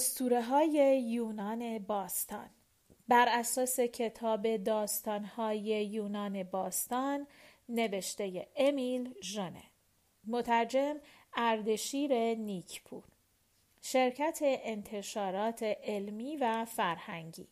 [0.00, 2.50] استوره های یونان باستان.
[3.08, 7.26] بر اساس کتاب داستان های یونان باستان
[7.68, 9.62] نوشته امیل ژانه.
[10.24, 10.96] مترجم
[11.36, 13.04] اردشیر نیکپور.
[13.82, 17.48] شرکت انتشارات علمی و فرهنگی.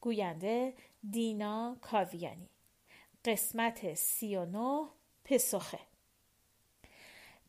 [0.00, 0.74] گوینده
[1.10, 2.50] دینا کاویانی.
[3.24, 4.88] قسمت سی و نو
[5.24, 5.91] پسخه.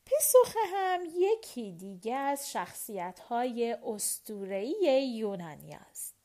[0.06, 6.16] پسخه هم یکی دیگه از شخصیت های استورهی یونانی است.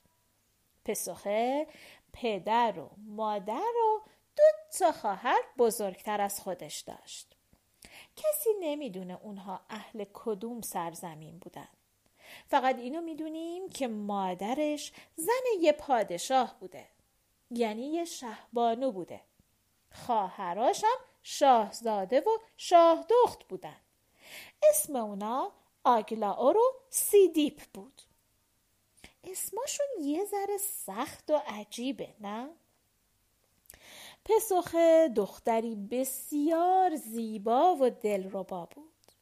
[0.84, 1.66] پسخه
[2.12, 4.00] پدر و مادر و
[4.36, 4.42] دو
[4.78, 7.36] تا خواهر بزرگتر از خودش داشت.
[8.16, 11.68] کسی نمی‌دونه اونها اهل کدوم سرزمین بودن.
[12.46, 16.86] فقط اینو می‌دونیم که مادرش زن یه پادشاه بوده.
[17.50, 19.20] یعنی یه شهبانو بوده.
[19.92, 20.98] خواهراشم
[21.30, 23.76] شاهزاده و شاهدخت بودن
[24.70, 25.52] اسم اونا
[25.84, 28.02] آگلاور و سیدیپ بود.
[29.24, 32.48] اسماشون یه ذره سخت و عجیبه نه؟
[34.24, 39.12] پسخه دختری بسیار زیبا و دلربا بود.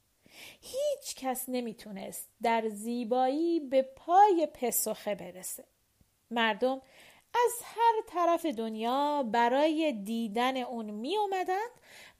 [0.60, 5.64] هیچ کس نمی‌تونست در زیبایی به پای پسخه برسه.
[6.30, 6.82] مردم
[7.44, 11.70] از هر طرف دنیا برای دیدن اون می اومدند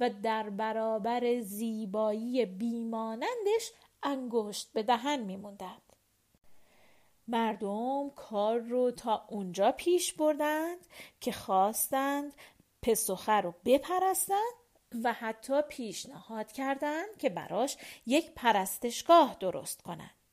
[0.00, 5.83] و در برابر زیبایی بیمانندش انگشت به دهن می موندند.
[7.28, 10.86] مردم کار رو تا اونجا پیش بردند
[11.20, 12.33] که خواستند
[12.83, 14.67] پسخه رو بپرستند
[15.05, 20.25] و حتی پیشنهاد کردند که براش یک پرستشگاه درست کنند.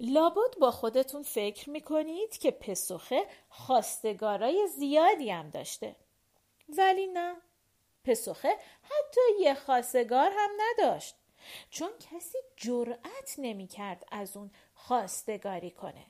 [0.00, 5.96] لابد با خودتون فکر می‌کنید که پسخه خواستگارای زیادی هم داشته.
[6.68, 7.36] ولی نه.
[8.04, 11.16] پسخه حتی یه خواستگار هم نداشت.
[11.70, 16.06] چون کسی جرأت نمی‌کرد از اون خواستگاری کنه.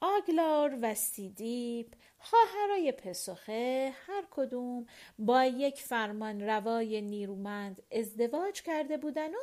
[0.00, 4.86] آگلار و سیدیپ خواهرای پسخه هر کدوم
[5.18, 9.38] با یک فرمان روای نیرومند ازدواج کرده بودن و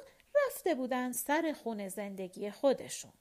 [0.48, 3.12] رفته بودن سر خون زندگی خودشون.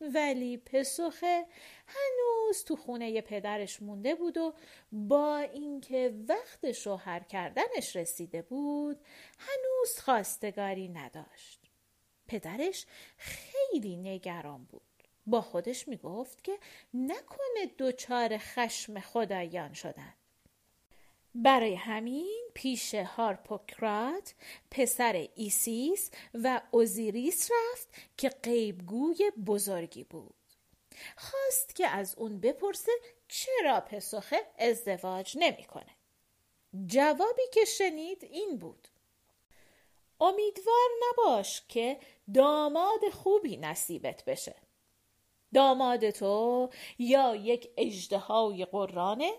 [0.00, 1.46] ولی پسخه
[1.86, 4.54] هنوز تو خونه پدرش مونده بود و
[4.92, 9.00] با اینکه وقت شوهر کردنش رسیده بود
[9.38, 11.60] هنوز خواستگاری نداشت.
[12.28, 12.86] پدرش
[13.16, 14.82] خیلی نگران بود.
[15.26, 16.58] با خودش می‌گفت که
[16.94, 20.14] نکنه دچار خشم خدایان شدن.
[21.42, 24.34] برای همین پیش هارپوکرات
[24.70, 30.34] پسر ایسیس و اوزیریس رفت که غیبگوی بزرگی بود.
[31.16, 32.92] خواست که از اون بپرسه
[33.28, 35.96] چرا پسوخه ازدواج نمی‌کنه.
[36.86, 38.88] جوابی که شنید این بود.
[40.20, 41.98] امیدوار نباش که
[42.34, 44.54] داماد خوبی نصیبت بشه.
[45.54, 49.32] داماد تو یا یک اژدهای غرانه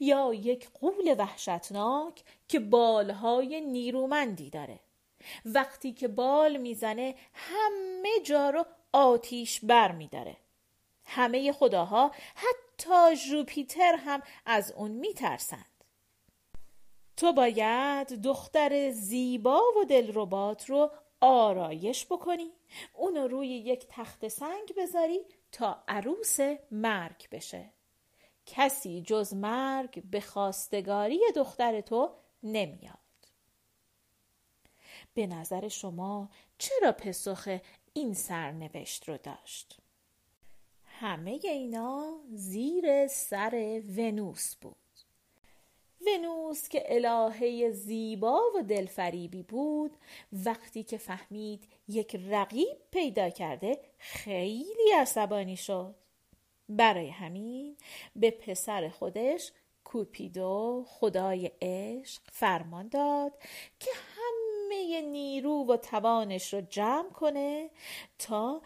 [0.00, 4.80] یا یک قول وحشتناک که بالهای نیرومندی داره.
[5.44, 10.36] وقتی که بال می‌زنه همه جا رو آتیش بر میداره.
[11.04, 15.66] همه خداها حتی جوپیتر هم از اون میترسند.
[17.16, 22.52] تو باید دختر زیبا و دلربات رو آرایش بکنی.
[22.94, 25.20] اونو روی یک تخت سنگ بذاری
[25.52, 26.38] تا عروس
[26.70, 27.73] مرگ بشه.
[28.46, 32.10] کسی جز مرگ به خواستگاری دختر تو
[32.42, 32.98] نمیاد.
[35.14, 36.28] به نظر شما
[36.58, 37.58] چرا پسخ
[37.92, 39.76] این سرنوشت رو داشت؟
[40.84, 44.76] همه اینا زیر سر ونوس بود.
[46.06, 49.96] ونوس که الهه زیبا و دلفریبی بود
[50.32, 55.94] وقتی که فهمید یک رقیب پیدا کرده خیلی عصبانی شد.
[56.68, 57.76] برای همین
[58.16, 59.52] به پسر خودش
[59.84, 63.32] کوپیدو خدای عشق فرمان داد
[63.80, 67.70] که همه نیرو و توانش رو جمع کنه
[68.18, 68.62] تا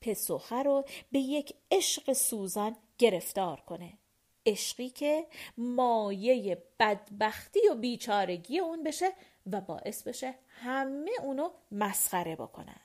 [0.00, 3.98] پسوخه رو به یک عشق سوزان گرفتار کنه.
[4.46, 9.12] عشقی که مایه بدبختی و بیچارگی اون بشه
[9.46, 12.80] و باعث بشه همه اونو مسخره بکنن.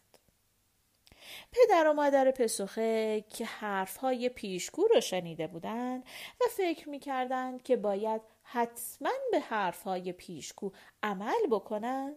[1.51, 6.03] پدر و مادر پسخه که حرفهای پیشگو رو شنیده بودند
[6.41, 10.71] و فکر می‌کردند که باید حتما به حرفهای پیشگو
[11.03, 12.15] عمل بکنند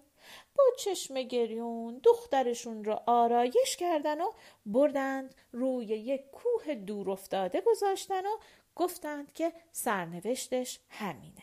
[0.54, 4.30] با چشم گریون دخترشون رو آرایش کردن و
[4.66, 8.36] بردند روی یک کوه دور افتاده گذاشتن و
[8.76, 11.42] گفتند که سرنوشتش همینه.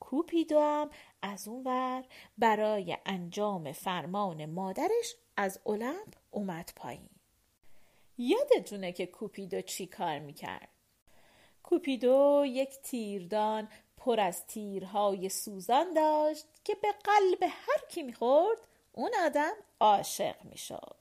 [0.00, 0.90] کوپیدو هم
[1.22, 2.04] از اون ور
[2.38, 7.08] برای انجام فرمان مادرش از المپ اومد پایین.
[8.18, 10.68] یادتونه که کوپیدو چی کار می‌کرد؟
[11.62, 18.58] کوپیدو یک تیردان پر از تیرهای سوزان داشت که به قلب هر کی می‌خورد
[18.92, 20.96] اون آدم عاشق می‌شد.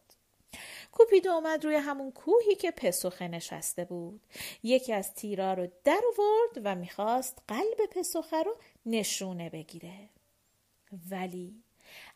[0.92, 4.22] کوپیدو اومد روی همون کوهی که پسوخه نشسته بود.
[4.64, 8.58] یکی از تیرا رو در آورد و می‌خواست قلب پسوخه رو
[8.90, 10.10] نشونه بگیره.
[11.10, 11.64] ولی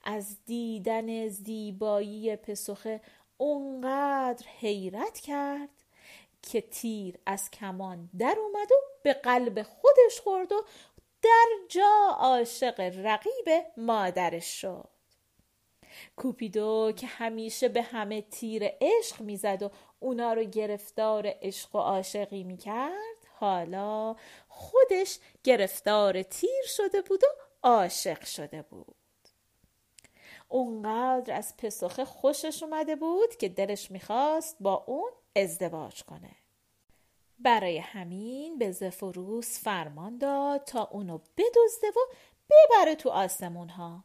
[0.03, 3.01] از دیدن زیبایی پسوخه
[3.37, 5.69] اونقدر حیرت کرد
[6.41, 10.65] که تیر از کمان در اومد و به قلب خودش خورد و
[11.21, 14.87] در جا عاشق رقیب مادرش شد.
[16.15, 22.43] کوپیدو که همیشه به همه تیر عشق می‌زد و اونا رو گرفتار عشق و عاشقی
[22.43, 24.15] می‌کرد حالا
[24.47, 27.27] خودش گرفتار تیر شده بود و
[27.63, 28.95] عاشق شده بود.
[30.49, 36.31] اونقدر از پسخه خوشش اومده بود که دلش می‌خواست با اون ازدواج کنه.
[37.39, 42.13] برای همین به زفروس فرمان داد تا اونو بدزده و
[42.49, 44.03] ببره تو آسمون ها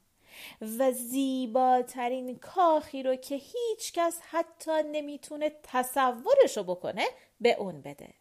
[0.78, 7.06] و زیباترین کاخی رو که هیچ کس حتی نمی‌تونه تصورشو بکنه
[7.40, 8.14] به اون بده.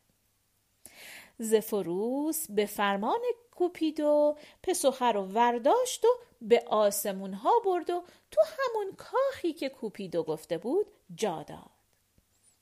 [1.40, 3.20] زفروس به فرمان
[3.52, 6.08] کوپیدو پسوخه رو ورداشت و
[6.42, 10.86] به آسمون ها برد و تو همون کاخی که کوپیدو گفته بود
[11.16, 11.70] جا داد.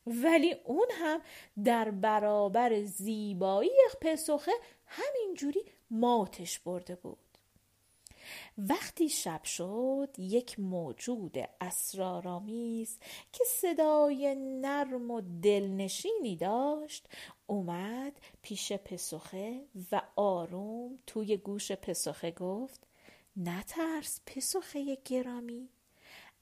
[0.07, 1.21] ولی اون هم
[1.63, 4.51] در برابر زیبایی پسوخه
[4.85, 5.61] همینجوری
[5.91, 7.24] ماتش برده بود.
[8.57, 12.99] وقتی شب شد یک موجود اسرارآمیز
[13.31, 17.07] که صدای نرم و دلنشینی داشت
[17.47, 19.61] اومد پیش پسخه
[19.91, 22.87] و آروم توی گوش پسخه گفت
[23.37, 25.69] نترس پسخه گرامی.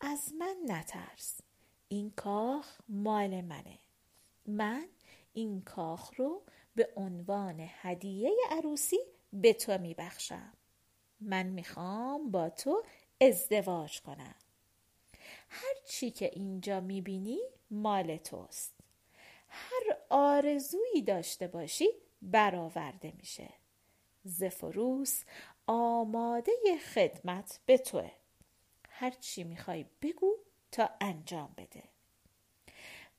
[0.01, 1.41] از من نترس.
[1.87, 3.79] این کاخ مال منه.
[4.45, 4.87] من
[5.33, 6.41] این کاخ رو
[6.75, 8.99] به عنوان هدیه عروسی
[9.33, 10.53] به تو میبخشم.
[11.19, 12.83] من می‌خوام با تو
[13.21, 14.35] ازدواج کنم.
[15.49, 17.39] هر چی که اینجا می‌بینی
[17.71, 18.73] مال توست.
[19.49, 21.87] هر آرزویی داشته باشی
[22.21, 23.49] برآورده میشه.
[24.23, 25.23] زفروس
[25.67, 26.51] آماده
[26.93, 28.11] خدمت به توه.
[28.89, 30.37] هر چی می‌خوای بگو
[30.71, 31.83] تا انجام بده.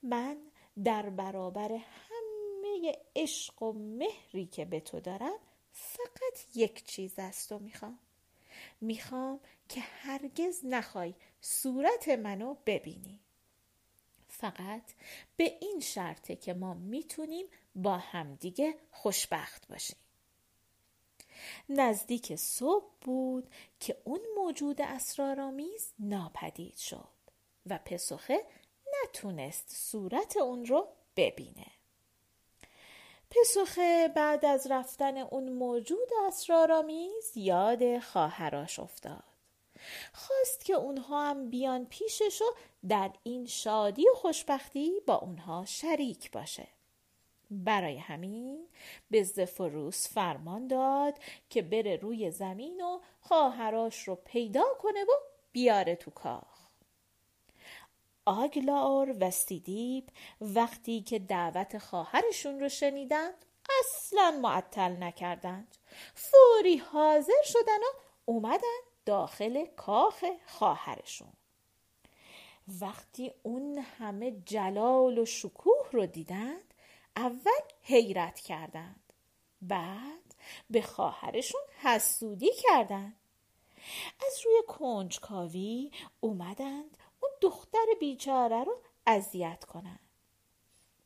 [0.02, 0.36] من
[0.84, 5.38] در برابر همه عشق و مهری که به تو دارم
[5.76, 7.98] فقط یک چیز از تو می‌خوام.
[8.80, 13.20] می‌خوام که هرگز نخوای صورت منو ببینی.
[14.28, 14.92] فقط
[15.36, 19.96] به این شرطه که ما می‌تونیم با همدیگه خوشبخت باشیم.
[21.68, 23.50] نزدیک صبح بود
[23.80, 27.08] که اون موجود اسرارآمیز ناپدید شد
[27.66, 28.46] و پسخه
[29.04, 31.66] نتونست صورت اون رو ببینه.
[33.30, 39.24] پسخه بعد از رفتن اون موجود اسرارآمیز یاد خواهراش افتاد.
[40.12, 42.44] خواست که اونها هم بیان پیشش و
[42.88, 46.66] در این شادی و خوشبختی با اونها شریک باشه.
[47.50, 48.68] برای همین
[49.10, 51.18] به زفروس فرمان داد
[51.50, 55.12] که بره روی زمین و خواهراش رو پیدا کنه و
[55.52, 56.53] بیاره تو کاخ
[58.26, 60.08] آگلار و سیدیب
[60.40, 63.44] وقتی که دعوت خواهرشون رو شنیدند
[63.80, 65.76] اصلا معطل نکردند.
[66.14, 71.32] فوری حاضر شدن و اومدن داخل کاخ خواهرشون.
[72.80, 76.74] وقتی اون همه جلال و شکوه رو دیدند
[77.16, 79.12] اول حیرت کردند.
[79.62, 80.34] بعد
[80.70, 83.16] به خواهرشون حسودی کردند.
[84.26, 85.90] از روی کنجکاوی
[86.20, 89.98] اومدند اون دختر بیچاره رو اذیت کنن.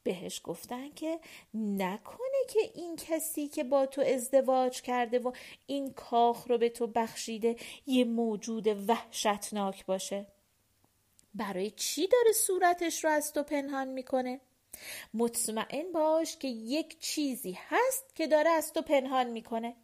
[0.03, 1.21] بهش گفتن که
[1.55, 5.33] نکنه که این کسی که با تو ازدواج کرده و
[5.67, 7.57] این کاخ رو به تو بخشیده
[7.87, 10.27] یه موجود وحشتناک باشه.
[11.35, 14.41] برای چی داره صورتش رو از تو پنهان می‌کنه؟
[15.15, 19.77] مطمئن باش که یک چیزی هست که داره از تو پنهان می‌کنه.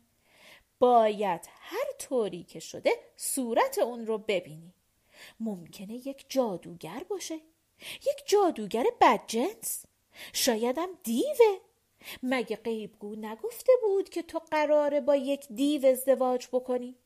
[0.78, 4.73] باید هر طوری که شده صورت اون رو ببینی.
[5.40, 7.40] ممکنه یک جادوگر باشه.
[7.80, 9.84] یک جادوگر بدجنس.
[10.32, 11.58] شایدم دیوه.
[12.22, 16.96] مگه غیبگو نگفته بود که تو قراره با یک دیو ازدواج بکنی؟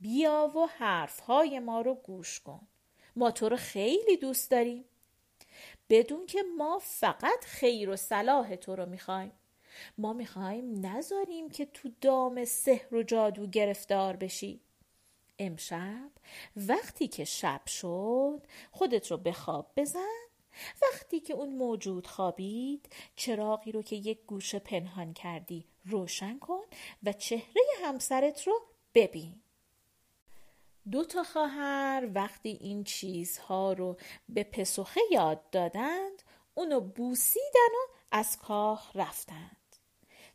[0.00, 2.68] بیا و حرفهای ما رو گوش کن.
[3.16, 4.84] ما تو رو خیلی دوست داریم.
[5.90, 9.32] بدون که ما فقط خیر و صلاح تو رو می‌خوایم.
[9.98, 14.60] ما می‌خوایم نذاریم که تو دام سحر و جادو گرفتار بشی.
[15.38, 16.10] امشب
[16.56, 20.28] وقتی که شب شد خودت رو به خواب بزن.
[20.82, 26.64] وقتی که اون موجود خوابید چراغی رو که یک گوشه پنهان کردی روشن کن
[27.02, 28.60] و چهره همسرت رو
[28.94, 29.42] ببین.
[30.90, 33.96] دو تا خواهر وقتی این چیزها رو
[34.28, 36.22] به پسخه یاد دادند
[36.54, 39.76] اونو بوسیدن و از کاه رفتند.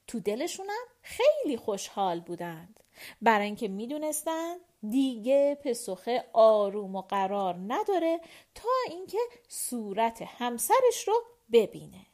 [0.07, 2.79] تو دلشونم خیلی خوشحال بودند.
[3.21, 8.21] برای اینکه می‌دونستند دیگه پسخه آروم و قرار نداره
[8.55, 11.13] تا اینکه صورت همسرش رو
[11.51, 12.05] ببینه.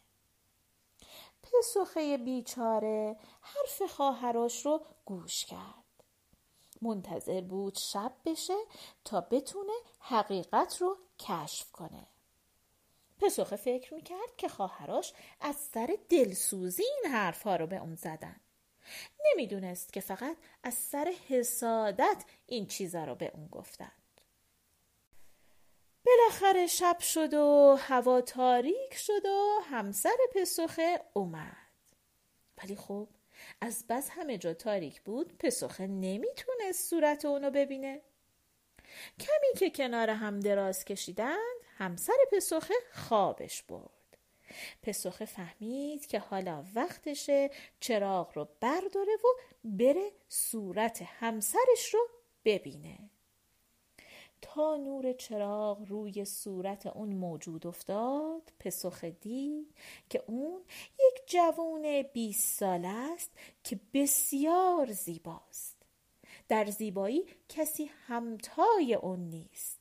[1.43, 6.03] پسخه بیچاره حرف خواهرش رو گوش کرد.
[6.81, 8.57] منتظر بود شب بشه
[9.05, 12.07] تا بتونه حقیقت رو کشف کنه.
[13.21, 18.35] پسخه فکر می‌کرد که خواهراش از سر دلسوزی این حرفها رو به اون زدن.
[19.25, 23.91] نمی‌دونست که فقط از سر حسادت این چیزا رو به اون گفتند.
[26.05, 31.55] بالاخره شب شد و هوا تاریک شد و همسر پسخه اومد.
[32.63, 33.08] ولی خب
[33.62, 38.01] از بس همه جا تاریک بود پسخه نمی‌تونست صورت اونو ببینه.
[39.19, 43.99] کمی که کنار هم دراز کشیدند همسر پسخه خوابش برد.
[44.84, 49.27] پسخه فهمید که حالا وقتشه چراغ رو برداره و
[49.63, 52.00] بره صورت همسرش رو
[52.46, 53.10] ببینه.
[54.41, 59.75] تا نور چراغ روی صورت اون موجود افتاد پسخه دید
[60.10, 60.62] که اون
[60.94, 63.32] یک جوان 20 ساله است
[63.63, 65.75] که بسیار زیباست.
[66.48, 69.78] در زیبایی کسی همتای اون نیست.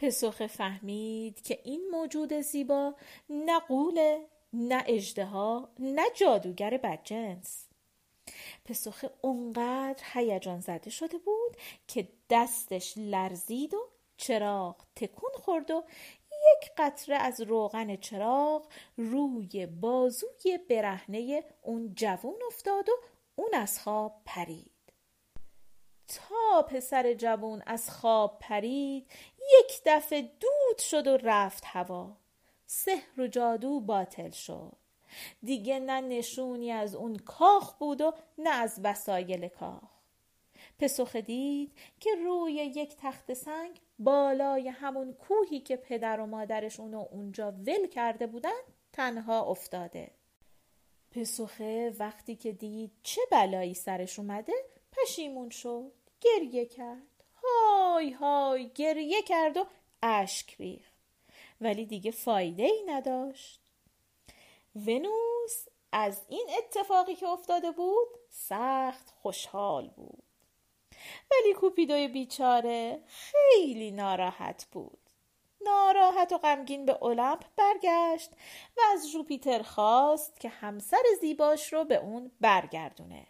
[0.00, 2.94] پسخه فهمید که این موجود زیبا
[3.30, 7.66] نه قوله نه اجدها نه جادوگر بدجنس.
[8.64, 15.84] پسخه اونقدر هیجان زده شده بود که دستش لرزید و چراغ تکون خورد و
[16.30, 18.66] یک قطره از روغن چراغ
[18.96, 22.92] روی بازوی برهنه اون جوون افتاد و
[23.36, 24.70] اون از خواب پرید.
[26.08, 29.06] تا پسر جوون از خواب پرید
[29.58, 32.16] یک دفعه دود شد و رفت هوا.
[32.66, 34.76] سحر و جادو باطل شد.
[35.42, 39.90] دیگه نه نشونی از اون کاخ بود و نه از وسایل کاخ.
[40.78, 47.06] پسخ دید که روی یک تخت سنگ بالای همون کوهی که پدر و مادرش اونو
[47.10, 48.60] اونجا ول کرده بودن
[48.92, 50.10] تنها افتاده.
[51.10, 54.52] پسخه وقتی که دید چه بلایی سرش اومده
[54.92, 57.09] پشیمون شد گریه کرد.
[57.64, 59.66] های های گریه کرد و
[60.02, 60.94] اشک ریخت.
[61.60, 63.60] ولی دیگه فایده ای نداشت.
[64.76, 70.22] ونوس از این اتفاقی که افتاده بود سخت خوشحال بود.
[71.30, 74.98] ولی کوپیدوی بیچاره خیلی ناراحت بود.
[75.60, 78.30] ناراحت و غمگین به المپ برگشت
[78.76, 83.26] و از جوپیتر خواست که همسر زیباش رو به اون برگردونه.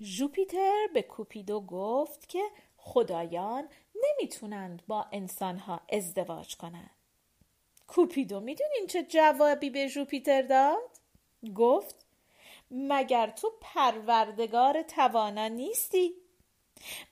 [0.00, 2.42] جوپیتر به کوپیدو گفت که
[2.84, 6.90] خدایان نمی‌تونند با انسانها ازدواج کنند.
[7.86, 10.90] کوپیدو می‌دونین چه جوابی به جوپیتر داد؟
[11.54, 12.06] گفت
[12.70, 16.14] مگر تو پروردگار توانا نیستی؟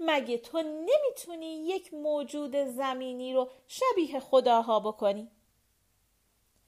[0.01, 5.31] مگه تو نمی‌تونی یک موجود زمینی رو شبیه خداها بکنی؟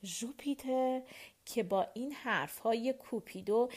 [0.02, 1.02] جوپیتر
[1.44, 3.68] که با این حرفهای کوپیدو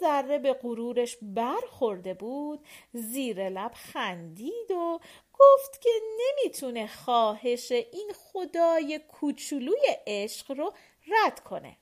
[0.00, 5.00] ذره به غرورش برخورده بود زیر لب خندید و
[5.38, 10.72] گفت که نمی‌تونه خواهش این خدای کوچولوی عشق رو
[11.06, 11.76] رد کنه.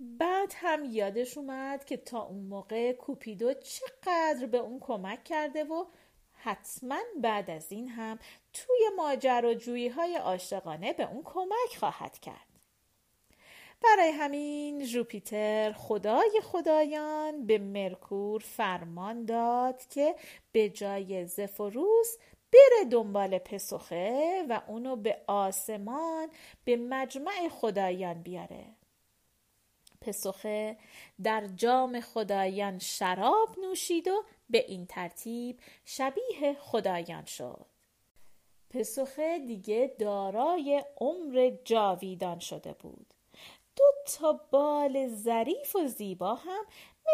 [0.00, 5.84] بعد هم یادش اومد که تا اون موقع کوپیدو چقدر به اون کمک کرده و
[6.32, 8.18] حتما بعد از این هم
[8.52, 12.49] توی ماجراجویی های عاشقانه به اون کمک خواهد کرد.
[13.82, 20.14] برای همین جوپیتر خدای خدایان به مرکور فرمان داد که
[20.52, 22.16] به جای زفروس
[22.52, 26.28] بره دنبال پسخه و اونو به آسمان
[26.64, 28.66] به مجمع خدایان بیاره.
[30.00, 30.76] پسخه
[31.22, 37.66] در جام خدایان شراب نوشید و به این ترتیب شبیه خدایان شد.
[38.70, 43.14] پسخه دیگه دارای عمر جاویدان شده بود.
[44.06, 46.64] تا بال ظریف و زیبا هم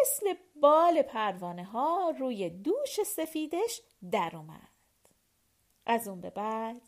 [0.02, 4.68] مثل بال پروانه ها روی دوش سفیدش در اومد.
[5.86, 6.82] از اون به بعد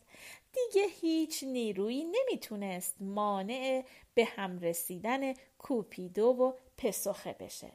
[0.53, 7.71] دیگه هیچ نیرویی نمی‌تونست مانع به هم رسیدن کوپیدو و پسخه بشه.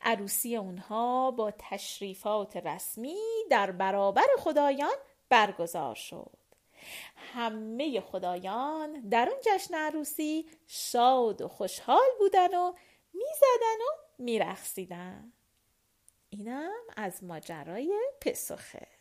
[0.00, 3.18] عروسی اونها با تشریفات رسمی
[3.50, 4.96] در برابر خدایان
[5.28, 6.45] برگزار شد.
[7.16, 12.72] همه خدایان در اون جشن عروسی شاد و خوشحال بودن و
[13.14, 15.32] می‌زدن و میرخصیدن
[16.30, 18.95] اینم از ماجرای پسخه.